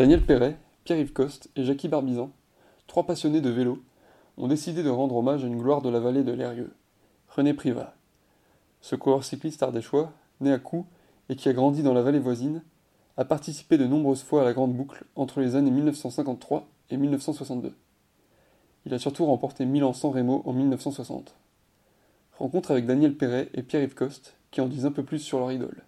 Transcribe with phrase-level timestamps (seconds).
[0.00, 2.30] Daniel Perret, Pierre-Yves Coste et Jackie Barbizan,
[2.86, 3.82] trois passionnés de vélo,
[4.38, 6.72] ont décidé de rendre hommage à une gloire de la vallée de l'Erieux,
[7.28, 7.94] René Privat.
[8.80, 10.86] Ce coureur cycliste ardéchois, né à Coux
[11.28, 12.62] et qui a grandi dans la vallée voisine,
[13.18, 17.74] a participé de nombreuses fois à la Grande Boucle entre les années 1953 et 1962.
[18.86, 21.34] Il a surtout remporté Milan-San Remo en 1960.
[22.38, 25.52] Rencontre avec Daniel Perret et Pierre-Yves Coste qui en disent un peu plus sur leur
[25.52, 25.84] idole.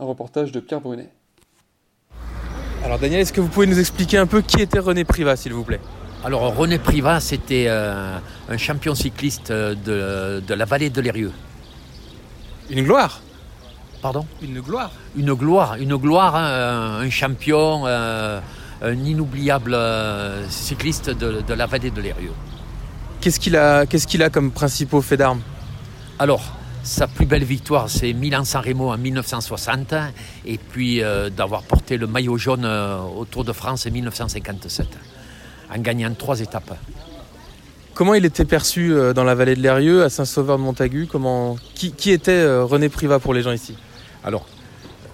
[0.00, 1.12] Un reportage de Pierre Brunet.
[2.84, 5.52] Alors Daniel, est-ce que vous pouvez nous expliquer un peu qui était René Privat, s'il
[5.52, 5.80] vous plaît?
[6.24, 11.32] Alors René Privat, c'était euh, un champion cycliste de, de la vallée de l'Érieux.
[12.70, 13.20] Une gloire?
[14.00, 14.26] Pardon?
[14.42, 14.90] Une gloire?
[15.16, 18.40] Une gloire, une gloire, hein, un champion, euh,
[18.80, 22.32] un inoubliable euh, cycliste de, de la vallée de l'Érieux.
[23.20, 25.40] Qu'est-ce qu'il a, qu'est-ce qu'il a comme principaux faits d'armes?
[26.18, 26.42] Alors,
[26.82, 29.94] sa plus belle victoire, c'est Milan-San Remo en 1960,
[30.46, 34.86] et puis euh, d'avoir porté le maillot jaune euh, au Tour de France en 1957,
[35.74, 36.76] en gagnant trois étapes.
[37.94, 41.56] Comment il était perçu euh, dans la vallée de l'Erieux, à Saint-Sauveur de Montagu Comment,
[41.74, 43.76] qui, qui était René Privat pour les gens ici?
[44.24, 44.46] Alors,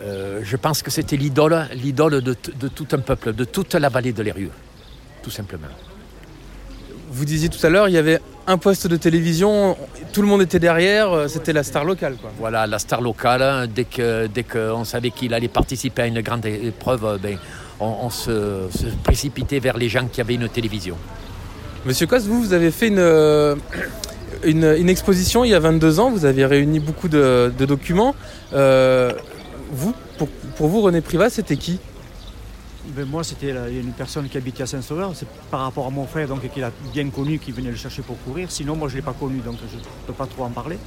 [0.00, 3.74] euh, je pense que c'était l'idole, l'idole de, t- de tout un peuple, de toute
[3.74, 4.52] la vallée de l'Érieux,
[5.22, 5.66] tout simplement.
[7.10, 9.76] Vous disiez tout à l'heure, il y avait un poste de télévision,
[10.12, 12.16] tout le monde était derrière, euh, c'était la star locale.
[12.20, 12.30] Quoi.
[12.38, 16.20] Voilà, la star locale, hein, dès que dès qu'on savait qu'il allait participer à une
[16.20, 17.38] grande épreuve, euh, ben,
[17.80, 20.96] on, on se, se précipitait vers les gens qui avaient une télévision.
[21.86, 23.54] Monsieur Coste, vous, vous avez fait une, euh,
[24.44, 28.14] une, une exposition il y a 22 ans, vous avez réuni beaucoup de, de documents.
[28.52, 29.12] Euh,
[29.70, 31.78] vous, pour, pour vous, René Privat, c'était qui?
[32.96, 35.12] Ben, moi, c'était la- une personne qui habitait à Saint-Sauveur.
[35.14, 38.02] C'est par rapport à mon frère, donc qu'il a bien connu, qui venait le chercher
[38.02, 38.50] pour courir.
[38.50, 40.78] Sinon, moi, je ne l'ai pas connu, donc je ne peux pas trop en parler.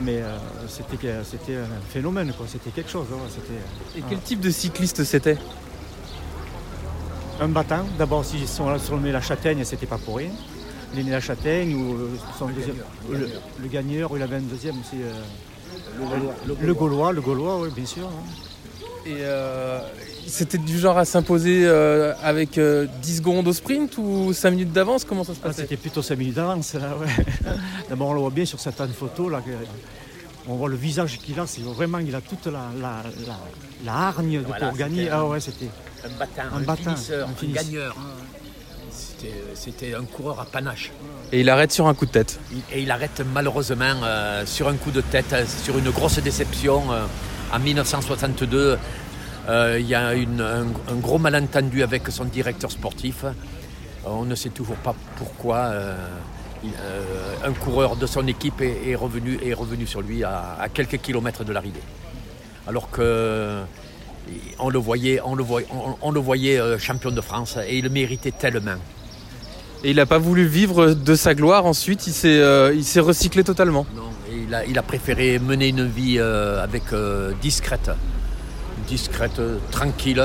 [0.00, 0.36] Mais euh,
[0.68, 2.46] c'était un phénomène, quoi.
[2.48, 3.06] C'était quelque chose.
[3.10, 3.18] ouais.
[3.30, 5.38] C'était Et quel type de cycliste c'était?
[7.40, 7.84] Un battant.
[7.98, 10.30] D'abord, si on surnommait la châtaigne, c'était pas pour rien.
[10.94, 12.76] L'aîné la châtaigne ou euh, son deuxième,
[13.10, 13.28] le,
[13.60, 14.96] le gagneur, il avait un deuxième aussi.
[15.02, 15.12] euh,
[15.98, 18.06] le, Gaulois, le Gaulois, oui, bien sûr.
[18.06, 18.51] hein.
[19.04, 19.80] Et euh,
[20.26, 24.72] c'était du genre à s'imposer euh, avec euh, 10 secondes au sprint ou 5 minutes
[24.72, 25.04] d'avance?
[25.04, 25.62] Comment ça se Ah, passait?
[25.62, 27.24] C'était plutôt 5 minutes d'avance, là, ouais.
[27.88, 29.40] D'abord, on le voit bien sur certaines photos, là.
[30.48, 33.38] on voit le visage qu'il a, c'est vraiment, il a toute la, la, la,
[33.84, 35.04] la hargne de- Voilà, pour gagner.
[35.04, 35.68] c'était Ah un- ouais, c'était.
[36.04, 37.96] Un battant, Un un, battant, finisseur, un un, gagneur.
[38.90, 40.90] C'était- C'était un coureur à panache.
[41.30, 42.40] Et il arrête sur un coup de tête.
[42.72, 46.82] Et il arrête malheureusement euh, sur un coup de tête, euh, sur une grosse déception.
[47.52, 48.78] En 1962,
[49.48, 53.24] euh, il y a une- un, un gros malentendu avec son directeur sportif.
[54.04, 55.96] On ne sait toujours pas pourquoi euh,
[56.64, 60.56] il- euh, un coureur de son équipe est, est revenu, est revenu sur lui à,
[60.60, 61.82] à quelques kilomètres de l'arrivée.
[62.66, 63.60] Alors que
[64.60, 67.84] on le voyait, on le voyait, on- on le voyait champion de France et il
[67.84, 68.76] le méritait tellement.
[69.84, 73.84] Et il n'a pas voulu vivre de sa gloire ensuite, il s'est recyclé totalement.
[73.96, 74.02] Non,
[74.52, 77.90] il, a, il a préféré mener une vie euh, avec euh, discrète,
[78.86, 80.22] discrète, euh, tranquille,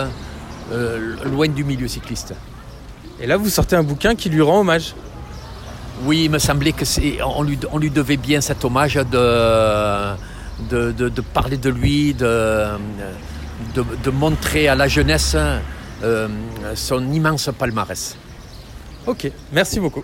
[1.26, 2.34] loin du milieu cycliste.
[3.22, 4.94] Et là, vous sortez un bouquin qui lui rend hommage.
[6.04, 10.16] Oui, il me semblait que c'est, on lui, on lui devait bien cet hommage de,
[10.70, 12.66] de, de- de parler de lui, de,
[13.76, 15.38] de, de montrer à la jeunesse
[16.04, 16.28] euh,
[16.76, 18.18] son immense palmarès.
[19.08, 20.04] Ok, merci beaucoup.